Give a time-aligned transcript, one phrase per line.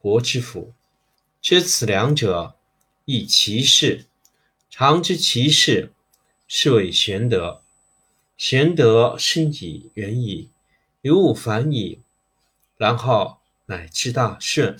[0.00, 0.72] 国之辅，
[1.42, 2.54] 知此两者，
[3.04, 4.06] 亦其事。
[4.70, 5.92] 常知其事，
[6.46, 7.62] 是谓玄德。
[8.36, 10.50] 玄德深矣，远矣，
[11.00, 12.00] 于物反矣，
[12.76, 14.78] 然后乃至大顺。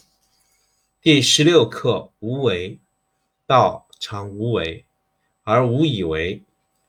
[1.03, 2.79] 第十六课：无为。
[3.47, 4.85] 道常无为，
[5.43, 6.43] 而无以为。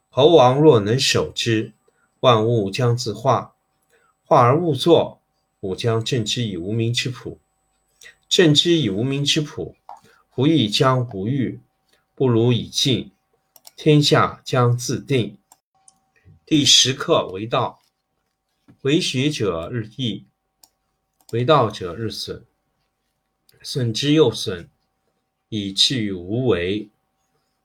[0.09, 1.71] 猴王若能守之，
[2.19, 3.55] 万物将自化。
[4.25, 5.19] 化而勿作，
[5.61, 7.39] 吾将镇之以无名之朴。
[8.29, 9.75] 镇之以无名之朴，
[10.29, 11.59] 胡亦将不欲，
[12.13, 13.09] 不如以静，
[13.75, 15.39] 天下将自定。
[16.45, 17.81] 第十课为道，
[18.81, 20.27] 为学者日益，
[21.31, 22.45] 为道者日损，
[23.63, 24.69] 损之又损，
[25.49, 26.87] 以至于无为。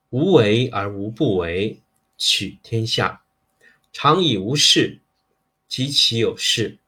[0.08, 1.82] 无为而无不为，
[2.16, 3.22] 取天下
[3.92, 5.00] 常以无事，
[5.68, 6.78] 及其有事，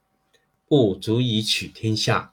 [0.67, 2.33] 不足以取天下。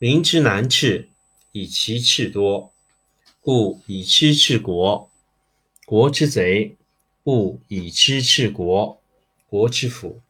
[0.00, 1.08] 民之难治，
[1.50, 2.72] 以其智多。
[3.40, 5.10] 故以知治国。
[5.84, 6.76] 国之贼，
[7.24, 9.00] 不以知治国。
[9.48, 10.20] 国之福，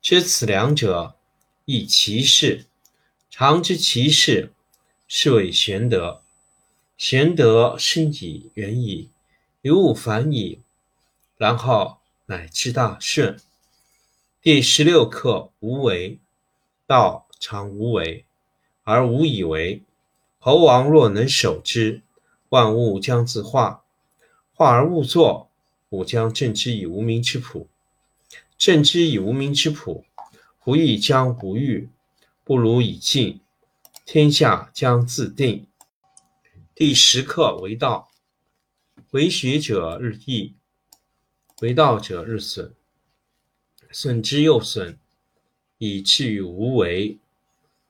[0.00, 1.16] 知此两者，
[1.64, 2.66] 亦其事。
[3.28, 4.52] 常知其事，
[5.08, 6.22] 是谓玄德。
[6.96, 9.08] 玄德深矣，远矣，
[9.62, 10.60] 于物反矣，
[11.36, 13.40] 然后乃至大顺。
[14.40, 16.18] 第十六课：无为。
[16.86, 18.24] 道常无为。
[18.82, 19.82] 而无以为。
[20.38, 22.02] 猴王若能守之，
[22.48, 23.84] 万物将自化。
[24.54, 25.50] 化而勿作，
[25.90, 27.68] 吾将镇之以无名之朴。
[28.56, 30.04] 镇之以无名之朴，
[30.58, 31.88] 胡亦将不欲，
[32.44, 33.40] 不如以静，
[34.04, 35.66] 天下将自定。
[36.74, 38.10] 第十课为道，
[39.10, 40.54] 为学者日益，
[41.60, 42.74] 为道者日损，
[43.90, 44.98] 损之又损，
[45.78, 47.18] 以至于无为。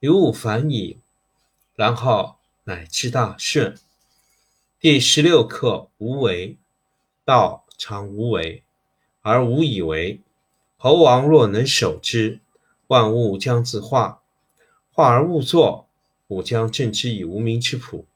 [0.00, 0.98] 于物反矣，
[1.74, 3.76] 然后乃至大顺。
[4.78, 6.56] 第十六课：无为。
[7.26, 8.64] 道常无为，
[9.20, 10.22] 而无以为。
[10.78, 12.40] 猴王若能守之，
[12.86, 14.22] 万物将自化。
[14.90, 15.86] 化而勿作，
[16.28, 18.06] 吾将镇之以无名之朴。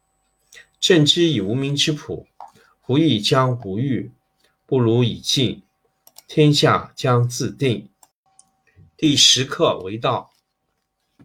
[0.81, 2.27] 镇之以无名之朴，
[2.87, 4.11] 不亦将不欲，
[4.65, 5.63] 不如以静，
[6.27, 7.91] 天下将自定。
[8.97, 10.31] 第十课为道。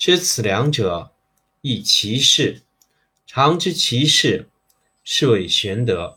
[0.00, 1.12] 知此两者，
[1.60, 2.62] 亦其事。
[3.26, 4.48] 常知其事，
[5.04, 6.16] 是谓玄德。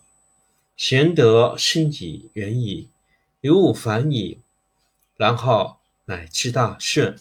[0.77, 2.87] 玄德深矣，远矣。
[3.41, 4.39] 于物反矣，
[5.17, 7.19] 然后乃至大顺。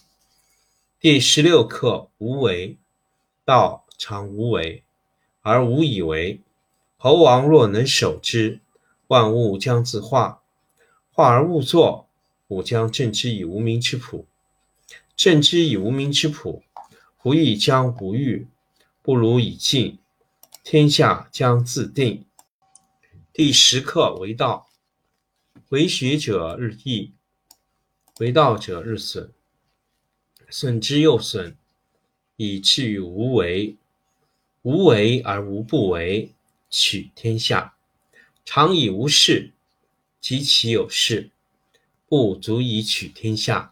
[1.00, 2.76] 第十六课：无为。
[3.44, 4.84] 道常无为，
[5.40, 6.38] 而无以为。
[6.96, 8.60] 猴王若能守之，
[9.08, 10.40] 万物将自化。
[11.10, 12.06] 化而勿作，
[12.46, 14.26] 吾将镇之以无名之朴。
[15.16, 16.62] 镇之以无名之朴，
[17.22, 18.48] 不亦将无欲，
[19.02, 19.98] 不如以静。
[20.64, 22.24] 天下将自定。
[23.32, 24.68] 第十课：为道。
[25.68, 27.12] 为学者日益，
[28.18, 29.32] 为道者日损，
[30.50, 31.56] 损之又损，
[32.36, 33.76] 以至于无为。
[34.62, 36.30] 无为而无不为，
[36.68, 37.74] 取天下
[38.44, 39.52] 常以无事，
[40.20, 41.30] 及其有事，
[42.06, 43.71] 不足以取天下。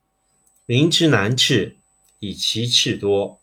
[0.71, 1.75] 民之难治，
[2.19, 3.41] 以其智多。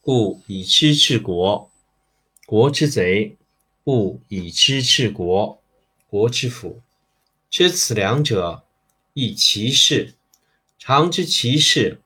[0.00, 1.70] 故以知治国。
[2.46, 3.36] 国之贼，
[3.82, 5.60] 不以知治国，
[6.08, 6.80] 国之福。
[7.50, 8.64] 知此两者，
[9.12, 10.14] 亦其事。
[10.78, 12.00] 常知其事，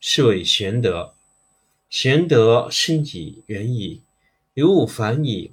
[0.00, 1.14] 是谓玄德。
[1.90, 4.00] 玄德深矣，远矣，
[4.54, 5.52] 于物反矣，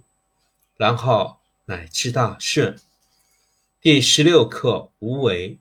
[0.78, 2.80] 然后乃至大顺。
[3.82, 5.58] 第十六课：无为。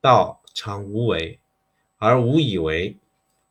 [0.00, 1.39] 道常无为，
[2.00, 2.96] 而无以为。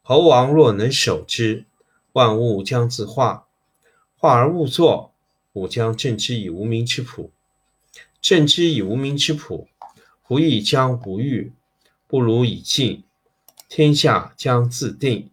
[0.02, 1.66] 侯王若能守之，
[2.14, 3.46] 万物将自化。
[4.18, 5.14] 化而勿作，
[5.54, 7.32] 吾将镇之以无名之朴。
[8.20, 9.68] 镇之以无名之朴，
[10.24, 11.54] 夫亦将不欲，
[12.08, 13.04] 不如以静。
[13.70, 15.29] 天下将自定。